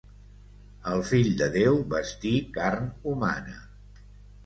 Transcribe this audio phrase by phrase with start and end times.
[0.91, 3.59] El fill de Déu vestí carn humana.